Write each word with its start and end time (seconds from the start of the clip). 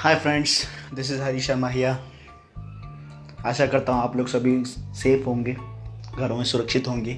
Hi 0.00 0.14
friends 0.14 0.52
this 0.94 1.10
is 1.12 1.20
Hari 1.22 1.40
Sharma 1.40 1.68
here 1.68 1.90
आशा 3.46 3.66
करता 3.66 3.92
हूँ 3.92 4.02
आप 4.02 4.16
लोग 4.16 4.26
सभी 4.26 4.52
सेफ़ 4.64 5.24
होंगे, 5.26 5.52
घरों 6.18 6.36
में 6.36 6.44
सुरक्षित 6.44 6.86
होंगे। 6.88 7.14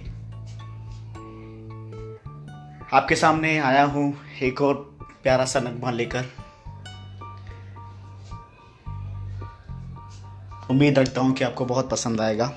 आपके 2.92 3.16
सामने 3.16 3.56
आया 3.58 3.84
हूँ 3.84 4.04
एक 4.42 4.62
और 4.62 4.74
प्यारा 5.22 5.44
सा 5.44 5.60
नगमा 5.60 5.90
लेकर। 5.90 6.24
उम्मीद 10.70 10.98
रखता 10.98 11.20
हूँ 11.20 11.32
कि 11.32 11.44
आपको 11.44 11.64
बहुत 11.64 11.90
पसंद 11.90 12.20
आएगा। 12.20 12.52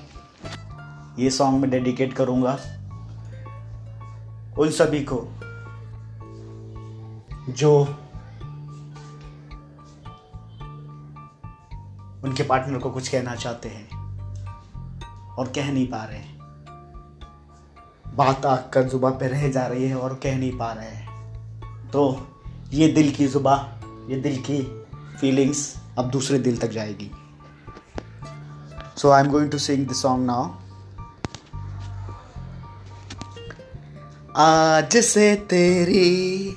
ये 1.18 1.30
सॉन्ग 1.30 1.60
मैं 1.60 1.70
डेडिकेट 1.70 2.12
करूँगा 2.12 2.58
उन 4.58 4.70
सभी 4.70 5.04
को, 5.04 5.20
जो 7.48 7.72
उनके 12.36 12.48
पार्टनर 12.48 12.78
को 12.78 12.90
कुछ 12.90 13.08
कहना 13.08 13.34
चाहते 13.34 13.68
हैं 13.68 15.34
और 15.36 15.46
कह 15.48 15.70
नहीं 15.72 15.86
पा 15.86 16.02
रहे 16.04 16.18
बात 18.16 18.46
आकर 18.46 18.82
जुबा 18.82 19.10
पे 19.10 19.28
रह 19.28 19.48
जा 19.48 19.66
रही 19.66 19.88
है 19.88 19.96
और 19.96 20.14
कह 20.14 20.36
नहीं 20.38 20.50
पा 20.58 20.72
रहे 20.72 20.88
हैं। 20.88 21.90
तो 21.90 22.02
ये 22.72 22.88
दिल 22.88 23.10
की 23.12 23.28
जुबा, 23.28 23.54
ये 24.10 24.20
दिल 24.20 24.36
की 24.50 24.60
फीलिंग्स 25.20 25.62
अब 25.98 26.10
दूसरे 26.10 26.38
दिल 26.38 26.58
तक 26.58 26.70
जाएगी। 26.70 27.10
So 28.96 29.10
I 29.10 29.24
am 29.24 29.30
going 29.30 29.50
to 29.50 29.58
sing 29.58 29.86
this 29.86 30.02
song 30.02 30.26
now 30.26 30.44
आज 34.36 34.96
से 35.04 35.34
तेरी 35.50 36.56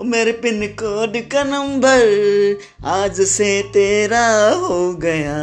मेरे 0.00 0.32
पिन 0.32 0.66
कोड 0.66 1.16
का 1.30 1.44
नंबर 1.44 2.58
आज 2.84 3.20
से 3.20 3.62
तेरा 3.62 4.50
हो 4.50 4.94
गया। 4.94 5.36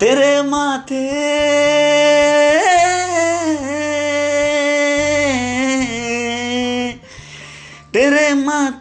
तेरे 0.00 0.42
माथे 0.42 1.04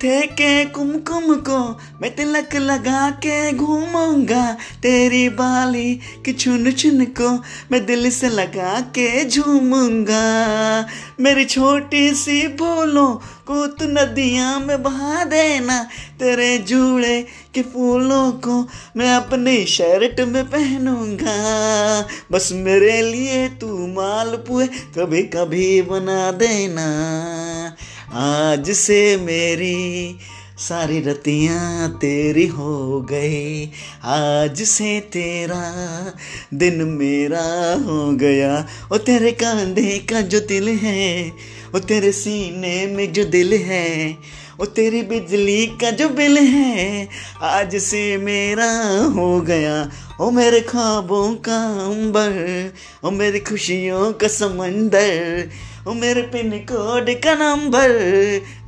माथे 0.03 0.25
के 0.27 0.65
कुमकुम 0.65 1.35
को 1.47 1.59
मैं 2.01 2.15
तिलक 2.15 2.55
लगा 2.55 3.09
के 3.23 3.51
घूमूँगा। 3.53 4.51
तेरी 4.83 5.29
बाली 5.29 5.95
की 6.25 6.33
चुन 6.33 6.71
चुन 6.71 7.05
को 7.05 7.29
मैं 7.71 7.85
दिल 7.85 8.09
से 8.11 8.29
लगा 8.29 8.79
के 8.91 9.23
झूमूँगा। 9.25 10.25
मेरी 11.19 11.45
छोटी 11.45 12.13
सी 12.13 12.47
भूलों 12.47 13.13
को 13.47 13.65
तू 13.67 13.85
नदियाँ 13.87 14.59
में 14.59 14.83
बहा 14.83 15.23
देना। 15.23 15.81
तेरे 16.19 16.57
जूड़े 16.57 17.21
के 17.55 17.61
फूलों 17.63 18.31
को 18.31 18.59
मैं 18.97 19.13
अपने 19.15 19.55
शर्ट 19.65 20.19
में 20.19 20.43
पहनूँगा। 20.45 21.39
बस 22.31 22.49
मेरे 22.53 23.01
लिए 23.01 23.47
तू 23.61 23.87
मालपुए 23.87 24.67
कभी 24.67 25.23
कभी 25.23 25.81
बना 25.81 26.31
देना। 26.31 26.87
आज 28.15 28.71
से 28.71 29.17
मेरी 29.17 30.17
सारी 30.57 30.99
रतियाँ 30.99 31.89
तेरी 31.89 32.47
हो 32.47 33.01
गई। 33.01 33.69
आज 34.03 34.61
से 34.61 34.99
तेरा 34.99 35.63
दिन 36.53 36.83
मेरा 36.83 37.73
हो 37.85 38.11
गया। 38.11 38.67
ओ 38.93 38.97
तेरे 38.97 39.31
कांधे 39.31 39.97
का 39.99 40.21
जो 40.21 40.39
दिल 40.39 40.69
है, 40.69 41.31
ओ 41.75 41.79
तेरे 41.79 42.11
सीने 42.11 42.87
में 42.87 43.13
जो 43.13 43.25
दिल 43.25 43.53
है, 43.53 44.17
ओ 44.61 44.65
तेरी 44.65 45.01
बिजली 45.01 45.65
का 45.65 45.91
जो 45.91 46.09
बिल 46.09 46.37
है, 46.37 47.09
आज 47.41 47.75
से 47.75 48.17
मेरा 48.17 48.97
हो 49.15 49.41
गया। 49.41 49.91
ओ 50.21 50.29
मेरे 50.31 50.59
ख्वाबों 50.61 51.35
का 51.35 51.57
अंबर, 51.85 52.73
ओ 53.03 53.11
मेरी 53.11 53.39
खुशियों 53.39 54.13
का 54.13 54.27
समंदर 54.27 55.49
मेरे 55.91 56.21
पिन 56.21 56.51
कोड 56.51 57.09
का 57.09 57.33
नंबर, 57.33 57.89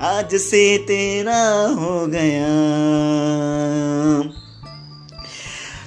आज 0.01 0.35
से 0.35 0.77
तेरा 0.77 1.37
हो 1.79 2.07
गया। 2.07 2.47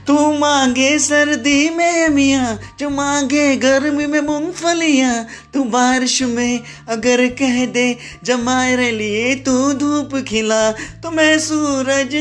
तू 0.07 0.15
मांगे 0.39 0.99
सर्दी 0.99 1.71
में 1.71 2.09
मियाँ, 2.09 2.59
जो 2.81 2.91
मांगे 2.91 3.57
गर्मी 3.57 4.07
में 4.07 4.21
मूंगफलियाँ, 4.21 5.27
तू 5.55 5.65
बारिश 5.65 6.23
में 6.23 6.61
अगर 6.89 7.27
कह 7.27 7.67
दे, 7.67 7.97
जमाए 8.25 8.91
लिए 8.91 9.35
तू 9.35 9.73
धूप 9.73 10.25
खिला 10.29 10.71
तो 10.73 11.11
मैं 11.11 11.39
सूरज 11.39 12.15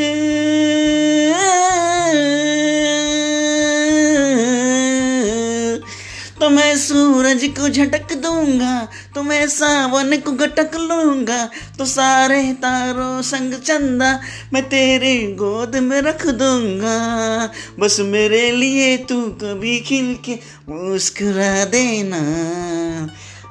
तो 6.41 6.49
मैं 6.49 6.77
सूरज 6.77 7.06
को 7.49 7.69
झटक 7.69 8.13
दूँगा 8.15 8.87
तो 9.15 9.23
मैं 9.23 9.47
सावन 9.47 10.17
को 10.17 10.31
गटक 10.33 10.75
लूँगा। 10.77 11.43
तो 11.77 11.85
सारे 11.85 12.41
तारों 12.53 13.21
संग 13.21 13.53
चंदा, 13.53 14.11
मैं 14.53 14.63
तेरे 14.69 15.15
गोद 15.33 15.75
में 15.75 15.99
रख 16.01 16.25
दूँगा। 16.27 16.97
बस 17.79 17.99
मेरे 18.01 18.49
लिए 18.51 18.97
तू 19.05 19.21
कभी 19.41 19.79
खिल 19.79 20.15
के 20.25 20.39
मुस्कुरा 20.69 21.65
देना। 21.65 22.21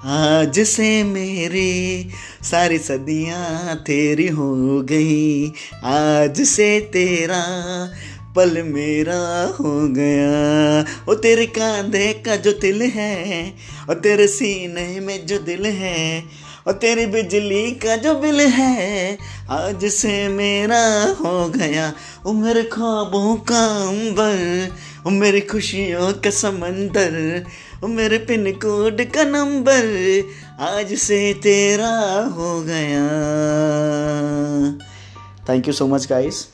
आज 0.07 0.59
से 0.61 1.03
मेरी 1.05 2.11
सारी 2.43 2.78
सदियाँ 2.78 3.75
तेरी 3.77 4.27
हो 4.28 4.81
गई, 4.83 5.49
आज 5.84 6.41
से 6.47 6.69
तेरा 6.93 7.43
पल 8.37 8.63
मेरा 8.65 9.21
हो 9.61 9.73
गया। 9.91 11.05
वो 11.07 11.15
तेरे 11.17 11.47
कांधे 11.49 12.13
का 12.27 12.37
जो 12.37 12.53
दिल 12.61 12.83
है 12.91 13.55
और 13.89 13.95
तेरे 14.01 14.27
सीने 14.29 14.89
में 15.01 15.27
जो 15.27 15.39
दिल 15.41 15.67
है 15.67 16.23
और 16.67 16.73
तेरी 16.75 17.07
बिजली 17.07 17.71
का 17.83 17.97
जो 17.97 18.15
बिल 18.21 18.41
है, 18.41 19.19
आज 19.51 19.85
से 19.93 20.17
मेरा 20.29 20.81
हो 21.21 21.49
गया। 21.49 21.93
वो 22.25 22.33
मेरे 22.33 22.63
ख्वाबों 22.72 23.34
का 23.51 23.65
अंबर 23.83 25.05
ओ 25.07 25.10
मेरी 25.13 25.41
खुशियों 25.43 26.13
का 26.22 26.31
समंदर 26.33 27.45
वो 27.83 27.89
मेरे 27.89 28.19
पिन 28.19 28.51
कोड 28.55 29.03
का 29.10 29.25
नंबर, 29.25 29.84
आज 30.60 30.95
से 30.99 31.19
तेरा 31.43 31.95
हो 32.34 32.60
गया। 32.63 33.07
Thank 35.49 35.69
you 35.69 35.75
so 35.75 35.87
much 35.87 36.07
guys 36.10 36.47